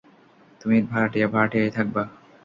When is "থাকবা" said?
1.71-2.03